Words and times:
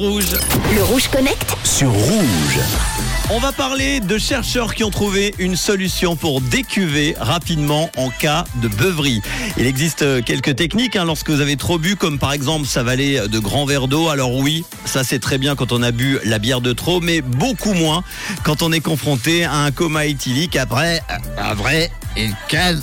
Rouge. 0.00 0.36
Le 0.76 0.84
Rouge 0.84 1.08
Connect 1.08 1.56
sur 1.64 1.90
Rouge. 1.90 2.60
On 3.30 3.40
va 3.40 3.52
parler 3.52 4.00
de 4.00 4.16
chercheurs 4.16 4.74
qui 4.74 4.84
ont 4.84 4.90
trouvé 4.90 5.34
une 5.38 5.54
solution 5.54 6.16
pour 6.16 6.40
décuver 6.40 7.14
rapidement 7.20 7.90
en 7.98 8.08
cas 8.08 8.44
de 8.62 8.68
beuverie. 8.68 9.20
Il 9.58 9.66
existe 9.66 10.24
quelques 10.24 10.56
techniques 10.56 10.96
hein, 10.96 11.04
lorsque 11.04 11.28
vous 11.28 11.42
avez 11.42 11.56
trop 11.56 11.78
bu, 11.78 11.94
comme 11.94 12.18
par 12.18 12.32
exemple 12.32 12.66
s'avaler 12.66 13.28
de 13.28 13.38
grands 13.38 13.66
verres 13.66 13.86
d'eau. 13.86 14.08
Alors 14.08 14.34
oui, 14.34 14.64
ça 14.86 15.04
c'est 15.04 15.18
très 15.18 15.36
bien 15.36 15.56
quand 15.56 15.72
on 15.72 15.82
a 15.82 15.90
bu 15.90 16.18
la 16.24 16.38
bière 16.38 16.62
de 16.62 16.72
trop, 16.72 17.02
mais 17.02 17.20
beaucoup 17.20 17.74
moins 17.74 18.02
quand 18.44 18.62
on 18.62 18.72
est 18.72 18.80
confronté 18.80 19.44
à 19.44 19.56
un 19.56 19.72
coma 19.72 20.06
éthylique 20.06 20.56
après, 20.56 21.02
après 21.36 21.90
et 22.16 22.30
15, 22.48 22.82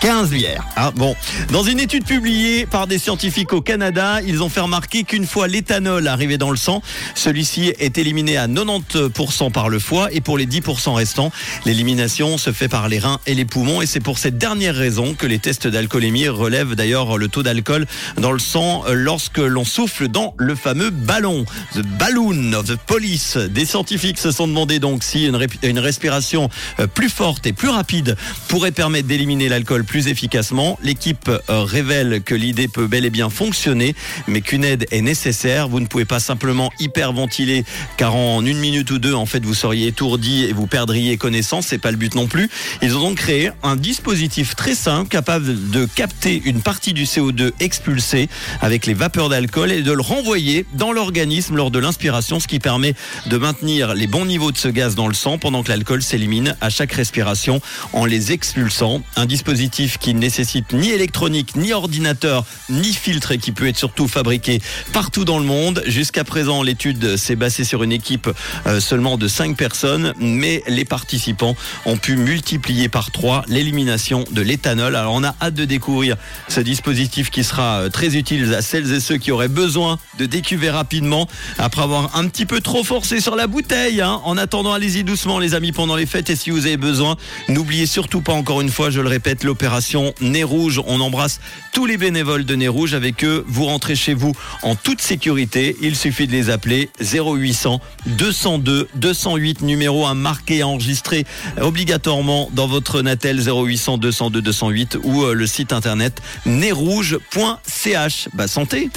15 0.00 0.30
bières. 0.30 0.66
Ah, 0.76 0.90
bon. 0.94 1.16
Dans 1.50 1.62
une 1.62 1.80
étude 1.80 2.04
publiée 2.04 2.66
par 2.66 2.86
des 2.86 2.98
scientifiques 2.98 3.52
au 3.52 3.62
Canada, 3.62 4.20
ils 4.26 4.42
ont 4.42 4.48
fait 4.48 4.60
remarquer 4.60 5.04
qu'une 5.04 5.26
fois 5.26 5.48
l'éthanol 5.48 6.06
arrivé 6.06 6.38
dans 6.38 6.50
le 6.50 6.56
sang, 6.56 6.82
celui-ci 7.14 7.72
est 7.78 7.96
éliminé 7.98 8.36
à 8.36 8.46
90% 8.48 9.51
par 9.52 9.68
le 9.68 9.78
foie 9.78 10.08
et 10.12 10.20
pour 10.20 10.38
les 10.38 10.46
10% 10.46 10.94
restants, 10.94 11.30
l'élimination 11.64 12.38
se 12.38 12.52
fait 12.52 12.68
par 12.68 12.88
les 12.88 12.98
reins 12.98 13.20
et 13.26 13.34
les 13.34 13.44
poumons 13.44 13.82
et 13.82 13.86
c'est 13.86 14.00
pour 14.00 14.18
cette 14.18 14.38
dernière 14.38 14.74
raison 14.74 15.14
que 15.14 15.26
les 15.26 15.38
tests 15.38 15.66
d'alcoolémie 15.66 16.28
relèvent 16.28 16.74
d'ailleurs 16.74 17.18
le 17.18 17.28
taux 17.28 17.42
d'alcool 17.42 17.86
dans 18.16 18.32
le 18.32 18.38
sang 18.38 18.84
lorsque 18.92 19.38
l'on 19.38 19.64
souffle 19.64 20.08
dans 20.08 20.34
le 20.38 20.54
fameux 20.54 20.90
ballon, 20.90 21.44
the 21.74 21.82
balloon 21.98 22.52
of 22.54 22.66
the 22.66 22.76
police. 22.76 23.36
Des 23.36 23.64
scientifiques 23.64 24.18
se 24.18 24.30
sont 24.30 24.48
demandé 24.48 24.78
donc 24.78 25.04
si 25.04 25.26
une, 25.26 25.38
une 25.62 25.78
respiration 25.78 26.48
plus 26.94 27.08
forte 27.08 27.46
et 27.46 27.52
plus 27.52 27.68
rapide 27.68 28.16
pourrait 28.48 28.72
permettre 28.72 29.08
d'éliminer 29.08 29.48
l'alcool 29.48 29.84
plus 29.84 30.08
efficacement. 30.08 30.78
L'équipe 30.82 31.28
euh, 31.28 31.64
révèle 31.64 32.22
que 32.22 32.34
l'idée 32.34 32.68
peut 32.68 32.86
bel 32.86 33.04
et 33.04 33.10
bien 33.10 33.30
fonctionner, 33.30 33.94
mais 34.26 34.40
qu'une 34.40 34.64
aide 34.64 34.86
est 34.90 35.00
nécessaire. 35.00 35.68
Vous 35.68 35.80
ne 35.80 35.86
pouvez 35.86 36.04
pas 36.04 36.20
simplement 36.20 36.70
hyperventiler, 36.78 37.64
car 37.96 38.14
en 38.14 38.44
une 38.44 38.58
minute 38.58 38.90
ou 38.90 38.98
deux, 38.98 39.14
en 39.14 39.26
fait, 39.26 39.41
vous 39.44 39.54
seriez 39.54 39.88
étourdi 39.88 40.44
et 40.44 40.52
vous 40.52 40.66
perdriez 40.66 41.16
connaissance. 41.16 41.66
C'est 41.68 41.78
pas 41.78 41.90
le 41.90 41.96
but 41.96 42.14
non 42.14 42.26
plus. 42.26 42.50
Ils 42.82 42.96
ont 42.96 43.00
donc 43.00 43.18
créé 43.18 43.50
un 43.62 43.76
dispositif 43.76 44.54
très 44.56 44.74
simple, 44.74 45.08
capable 45.08 45.70
de 45.70 45.86
capter 45.86 46.42
une 46.44 46.60
partie 46.62 46.92
du 46.92 47.04
CO2 47.04 47.52
expulsé 47.60 48.28
avec 48.60 48.86
les 48.86 48.94
vapeurs 48.94 49.28
d'alcool 49.28 49.72
et 49.72 49.82
de 49.82 49.92
le 49.92 50.02
renvoyer 50.02 50.66
dans 50.74 50.92
l'organisme 50.92 51.56
lors 51.56 51.70
de 51.70 51.78
l'inspiration, 51.78 52.40
ce 52.40 52.46
qui 52.46 52.58
permet 52.58 52.94
de 53.26 53.36
maintenir 53.36 53.94
les 53.94 54.06
bons 54.06 54.24
niveaux 54.24 54.52
de 54.52 54.58
ce 54.58 54.68
gaz 54.68 54.94
dans 54.94 55.08
le 55.08 55.14
sang 55.14 55.38
pendant 55.38 55.62
que 55.62 55.68
l'alcool 55.68 56.02
s'élimine 56.02 56.56
à 56.60 56.70
chaque 56.70 56.92
respiration 56.92 57.60
en 57.92 58.04
les 58.04 58.32
expulsant. 58.32 59.02
Un 59.16 59.26
dispositif 59.26 59.98
qui 59.98 60.14
ne 60.14 60.20
nécessite 60.20 60.72
ni 60.72 60.90
électronique, 60.90 61.56
ni 61.56 61.72
ordinateur, 61.72 62.44
ni 62.70 62.92
filtre 62.92 63.32
et 63.32 63.38
qui 63.38 63.52
peut 63.52 63.68
être 63.68 63.78
surtout 63.78 64.08
fabriqué 64.08 64.60
partout 64.92 65.24
dans 65.24 65.38
le 65.38 65.44
monde. 65.44 65.82
Jusqu'à 65.86 66.24
présent, 66.24 66.62
l'étude 66.62 67.16
s'est 67.16 67.36
basée 67.36 67.64
sur 67.64 67.82
une 67.82 67.92
équipe 67.92 68.28
euh, 68.66 68.80
seulement 68.80 69.16
de 69.16 69.28
5 69.32 69.56
personnes, 69.56 70.12
mais 70.20 70.62
les 70.68 70.84
participants 70.84 71.56
ont 71.86 71.96
pu 71.96 72.16
multiplier 72.16 72.88
par 72.88 73.10
3 73.10 73.44
l'élimination 73.48 74.24
de 74.30 74.42
l'éthanol. 74.42 74.94
Alors 74.94 75.14
on 75.14 75.24
a 75.24 75.34
hâte 75.40 75.54
de 75.54 75.64
découvrir 75.64 76.16
ce 76.48 76.60
dispositif 76.60 77.30
qui 77.30 77.42
sera 77.42 77.80
euh, 77.80 77.88
très 77.88 78.14
utile 78.16 78.54
à 78.54 78.62
celles 78.62 78.92
et 78.92 79.00
ceux 79.00 79.16
qui 79.16 79.32
auraient 79.32 79.48
besoin 79.48 79.98
de 80.18 80.26
décuver 80.26 80.70
rapidement 80.70 81.26
après 81.58 81.82
avoir 81.82 82.16
un 82.16 82.28
petit 82.28 82.46
peu 82.46 82.60
trop 82.60 82.84
forcé 82.84 83.20
sur 83.20 83.34
la 83.34 83.46
bouteille. 83.46 84.02
Hein. 84.02 84.20
En 84.24 84.36
attendant, 84.36 84.74
allez-y 84.74 85.02
doucement 85.02 85.38
les 85.38 85.54
amis 85.54 85.72
pendant 85.72 85.96
les 85.96 86.06
fêtes 86.06 86.28
et 86.28 86.36
si 86.36 86.50
vous 86.50 86.66
avez 86.66 86.76
besoin, 86.76 87.16
n'oubliez 87.48 87.86
surtout 87.86 88.20
pas 88.20 88.34
encore 88.34 88.60
une 88.60 88.68
fois, 88.70 88.90
je 88.90 89.00
le 89.00 89.08
répète, 89.08 89.44
l'opération 89.44 90.12
Nez 90.20 90.44
Rouge. 90.44 90.80
On 90.86 91.00
embrasse 91.00 91.40
tous 91.72 91.86
les 91.86 91.96
bénévoles 91.96 92.44
de 92.44 92.54
Nez 92.54 92.68
Rouge. 92.68 92.92
Avec 92.92 93.24
eux, 93.24 93.44
vous 93.48 93.64
rentrez 93.64 93.96
chez 93.96 94.12
vous 94.12 94.32
en 94.62 94.74
toute 94.74 95.00
sécurité. 95.00 95.76
Il 95.80 95.96
suffit 95.96 96.26
de 96.26 96.32
les 96.32 96.50
appeler 96.50 96.90
0800 97.00 97.80
202 98.06 98.88
208 99.22 99.62
numéro 99.62 100.04
à 100.06 100.14
marquer 100.14 100.58
et 100.58 100.62
enregistrer 100.64 101.24
obligatoirement 101.60 102.50
dans 102.52 102.66
votre 102.66 103.02
Natel 103.02 103.40
0800 103.40 103.98
202 103.98 104.42
208 104.42 104.98
ou 105.04 105.22
euh, 105.22 105.34
le 105.34 105.46
site 105.46 105.72
internet 105.72 106.20
nezrouge.ch. 106.44 108.28
Bah 108.34 108.48
santé 108.48 108.90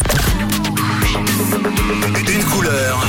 Une 2.27 2.43
couleur 2.45 3.05